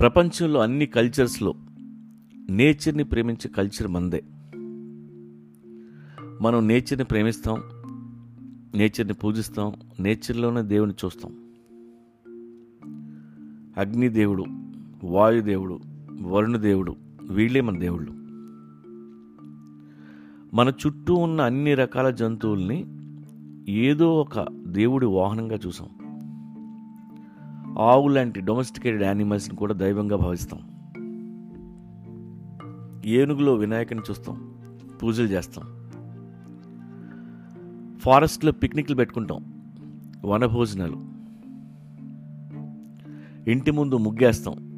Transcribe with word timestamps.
ప్రపంచంలో 0.00 0.60
అన్ని 0.60 0.86
కల్చర్స్లో 0.86 1.54
నేచర్ని 2.50 3.04
ప్రేమించే 3.04 3.50
కల్చర్ 3.50 3.88
మందే. 3.88 4.24
మనం 6.42 6.68
నేచర్ని 6.68 7.04
ప్రేమిస్తాం 7.04 7.62
నేచర్ని 8.74 9.14
పూజిస్తాం 9.14 9.72
నేచర్లోనే 10.00 10.62
దేవుని 10.62 10.92
చూస్తాం. 11.04 11.32
అగ్నిదేవుడు 13.78 14.44
వాయుదేవుడు 15.04 15.78
వరుణదేవుడు 16.22 16.96
వీళ్ళే 17.22 17.60
మన 17.60 17.78
దేవుళ్ళు. 17.78 18.12
మన 20.56 20.72
చుట్టూ 20.86 21.14
ఉన్న 21.14 21.40
అన్ని 21.40 21.74
రకాల 21.74 22.10
జంతువుల్ని 22.10 22.84
ఏదో 23.72 24.20
ఒక 24.20 24.46
దేవుడి 24.66 25.06
వాహనంగా 25.06 25.58
చూసాం. 25.66 26.07
ఆవు 27.80 28.08
లాంటి 28.08 28.40
డొమెస్టికేటెడ్ 28.40 29.02
యానిమల్స్ని 29.02 29.56
కూడా 29.56 29.74
దైవంగా 29.74 30.16
భావిస్తాం. 30.16 30.58
ఏనుగులో 33.04 33.54
వినాయకుని 33.54 34.00
చూస్తాం. 34.10 34.54
పూజలు 35.02 35.26
చేస్తాం. 35.26 35.64
ఫారెస్ట్లో 37.98 38.52
పిక్నిక్లు 38.52 38.96
పెట్టుకుంటాం. 38.96 39.62
వనభోజనాలు. 40.24 40.96
ఇంటి 43.50 43.70
ముందు 43.70 43.96
ముగ్గేస్తాం. 43.96 44.68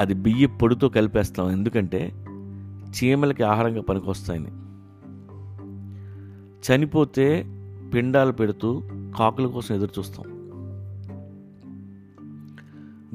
అది 0.00 0.14
బియ్య 0.14 0.46
పొడితో 0.46 0.88
కలిపేస్తాం. 0.88 1.50
ఎందుకంటే 1.50 2.12
చీమలకి 2.90 3.42
ఆహారంగా 3.42 3.80
పనికొస్తాయని. 3.82 4.48
చనిపోతే 6.62 7.46
పిండాలు 7.94 8.32
పెడుతూ 8.32 8.82
కాకుల 9.18 9.46
కోసం 9.46 9.74
ఎదురు 9.74 9.90
చూస్తాం. 9.98 10.33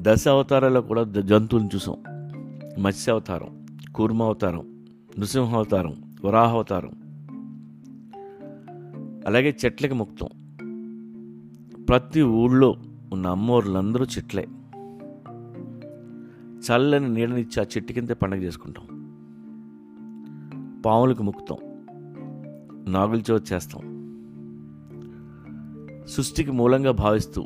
దశ 0.01 0.27
అవతారాల్లో 0.27 0.81
కూడా 0.81 1.03
జంతువులను 1.03 1.69
చూసాం. 1.75 1.97
మత్స్య 2.83 3.11
అవతారం 3.11 3.65
కూర్మ 3.95 4.23
అవతారం 4.23 4.85
నృసింహ 5.19 5.55
అవతారం 5.55 5.95
వరాహ 6.25 6.51
అవతారం 6.51 6.91
అలాగే 9.27 9.57
చెట్లకి 9.65 9.93
ముక్తం 9.93 10.27
ప్రతి 11.89 12.21
ఊళ్ళో 12.21 12.75
ఉన్న 13.13 13.27
అమ్మోర్లందరూ 13.27 14.05
చెట్లే. 14.05 14.47
చల్లని 16.59 17.09
నీడనిచ్చి 17.09 17.61
ఆ 17.61 17.63
చెట్టు 17.63 17.93
కింద 17.93 18.09
పండగ 18.09 18.37
చేసుకుంటాం. 18.37 18.85
పాములకు 20.85 21.23
ముక్తం 21.23 21.57
నాగుల 22.87 23.21
చోటు 23.31 23.53
చేస్తాం. 23.53 23.99
సృష్టికి 26.07 26.51
మూలంగా 26.51 26.91
భావిస్తూ 26.91 27.45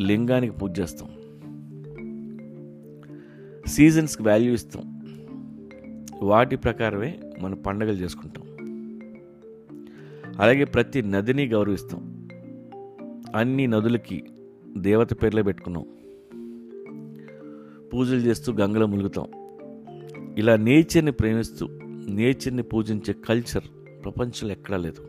లింగానికి 0.00 0.56
పూజ 0.56 0.80
చేస్తాం. 0.80 1.08
సీజన్స్కి 3.66 4.22
వాల్యూ 4.22 4.52
ఇస్తాం. 4.52 5.02
వాటి 6.22 6.56
ప్రకారమే 6.56 7.18
మన 7.40 7.54
పండగలు 7.54 7.96
చేసుకుంటాం. 7.96 8.46
అలాగే 10.40 10.64
ప్రతి 10.64 11.02
నదిని 11.02 11.46
గౌరవిస్తాం. 11.46 12.28
అన్ని 13.36 13.66
నదులకి 13.66 14.24
దేవత 14.76 15.22
పేర్లే 15.22 15.42
పెట్టుకున్నాం. 15.42 15.84
పూజలు 17.94 18.18
చేస్తూ 18.18 18.52
గంగలో 18.52 18.86
ములుగుతాం 18.86 19.26
ఇలా 20.38 20.56
నేచర్ని 20.56 21.12
ప్రేమిస్తూ 21.12 21.68
నేచర్ని 22.08 22.62
పూజించే 22.62 23.12
కల్చర్ 23.12 23.64
ప్రపంచంలో 24.04 24.50
ఎక్కడా 24.50 24.76
లేదు. 24.76 25.02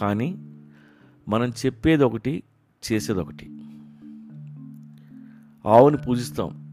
కానీ 0.00 0.36
మనం 1.28 1.48
చెప్పేది 1.48 2.04
ఒకటి 2.04 2.42
చేసేది 2.92 3.20
ఒకటి 3.20 3.48
ఆవుని 5.66 5.96
పూజిస్తాం. 5.96 6.72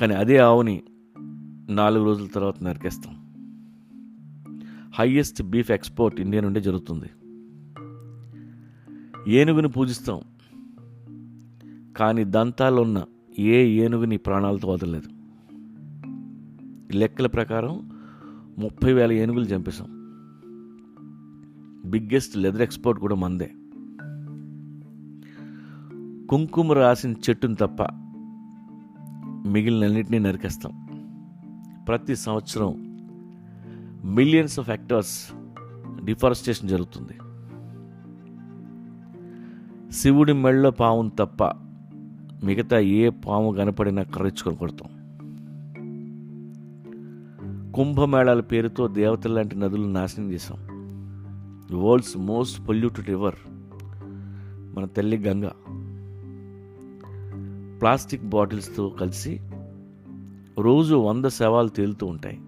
కానీ 0.00 0.14
అదే 0.14 0.38
ఆవుని 0.38 0.82
నాలుగు 1.70 2.04
రోజుల 2.04 2.26
తర్వాత 2.26 2.62
నరికేస్తాం. 2.62 3.26
హయ్యెస్ట్ 4.94 5.42
బీఫ్ 5.42 5.70
ఎక్స్పోర్ట్ 5.70 6.20
ఇండియా 6.20 6.42
నుండి 6.42 6.60
జరుగుతుంది. 6.60 7.10
ఏనుగుని 9.28 9.68
పూజిస్తాం. 9.68 10.20
కానీ 11.96 12.24
దంతాలు 12.24 12.82
ఉన్న 12.82 13.04
ఏ 13.38 13.66
ఏనుగుని 13.66 14.16
ప్రాణాలతో 14.16 14.68
వదలలేదు. 14.68 15.08
లెక్కల 16.96 17.26
ప్రకారం 17.26 17.90
ముప్పై 18.58 18.92
వేల 18.92 19.12
ఏనుగులు 19.12 19.44
చంపేశాం. 19.44 19.96
బిగ్గెస్ట్ 21.90 22.36
లెదర్ 22.36 22.62
ఎక్స్పోర్ట్ 22.62 23.00
కూడా 23.00 23.14
మందే. 23.14 23.54
కుంకుమ 26.30 26.72
రాసిన 26.72 27.12
చెట్టును 27.12 27.54
తప్ప 27.54 27.82
మిగిలినన్నింటినీ 29.48 30.18
నరికేస్తాం. 30.18 30.88
ప్రతి 31.88 32.16
సంవత్సరం 32.16 32.74
మిలియన్స్ 34.04 34.60
ఆఫ్ 34.60 34.70
హెక్టర్స్ 34.70 35.32
డిఫారెస్టేషన్ 36.04 36.68
జరుగుతుంది. 36.68 37.12
శివుడి 39.92 40.32
మెళ్ళలో 40.32 40.70
పావును 40.70 41.10
తప్ప 41.10 41.44
మిగతా 42.44 42.78
ఏ 42.78 43.08
పాము 43.08 43.52
కనపడినా 43.52 44.02
కర్రెచ్చుకొని 44.02 44.56
కొడతాం. 44.56 44.88
కుంభమేళాల 47.72 48.40
పేరుతో 48.40 48.88
దేవతల 48.88 49.32
లాంటి 49.32 49.58
నదులను 49.58 49.92
నాశనం 49.92 50.32
చేశాం. 50.32 50.58
వరల్డ్స్ 51.80 52.16
మోస్ట్ 52.16 52.68
పొల్యూటెడ్ 52.68 53.08
రివర్ 53.08 53.34
మన 54.76 54.84
తల్లి 54.84 55.16
గంగ. 55.16 55.48
ప్లాస్టిక్ 57.80 58.24
బాటిల్స్తో 58.24 58.88
కలిసి 58.88 59.40
రోజు 60.58 60.94
వంద 60.94 61.24
శవాలు 61.24 61.68
తేలుతూ 61.68 62.06
ఉంటాయి. 62.06 62.40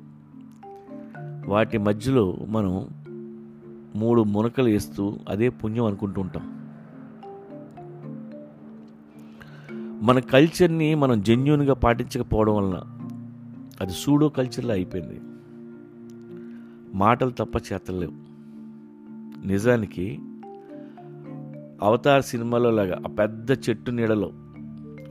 వాటి 1.47 1.79
మధ్యలో 1.79 2.37
మనం 2.49 2.89
మూడు 3.97 4.23
మునకలు 4.23 4.65
వేస్తూ 4.65 5.19
అదే 5.29 5.49
పుణ్యం 5.49 5.85
అనుకుంటూ 5.85 6.21
ఉంటాం. 6.21 6.59
మన 10.07 10.19
కల్చర్ని 10.19 10.95
మనం 10.95 11.23
జెన్యున్గా 11.23 11.75
పాటించకపోవడం 11.75 12.57
వలన 12.57 12.83
అది 13.81 13.93
సూడో 13.93 14.29
కల్చర్లో 14.29 14.73
అయిపోయింది. 14.73 15.21
మాటలు 16.97 17.31
తప్ప 17.31 17.73
చేతలేవు. 17.73 18.13
నిజానికి 19.47 20.19
అవతార్ 21.83 22.23
సినిమాలో 22.23 22.71
లాగా 22.71 23.01
ఆ 23.07 23.09
పెద్ద 23.09 23.51
చెట్టు 23.51 23.91
నీడలో 23.91 24.33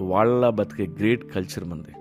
వాళ్ళ 0.01 0.49
బతికే 0.49 0.87
గ్రేట్ 0.87 1.33
కల్చర్ 1.33 1.63
మంది. 1.63 1.91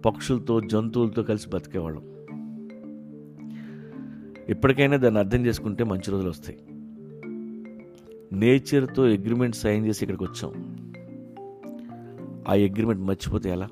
పక్షులతో 0.00 0.60
జంతువులతో 0.60 1.22
కలిసి 1.22 1.48
బతికేవాళ్ళం. 1.48 2.02
ఇప్పటికైనా 4.48 4.96
దాన్ని 4.96 5.20
అర్థం 5.20 5.46
చేసుకుంటే 5.46 5.84
మంచి 5.84 6.10
రోజులు 6.10 6.30
వస్తాయి. 6.30 6.58
నేచర్తో 8.32 9.06
అగ్రిమెంట్ 9.06 9.56
సైన్ 9.56 9.86
చేసి 9.86 10.04
ఇక్కడికి 10.04 10.24
వచ్చాం. 10.24 10.76
ఆ 12.48 12.52
అగ్రిమెంట్ 12.52 13.02
మర్చిపోతే 13.02 13.50
ఎలా? 13.50 13.68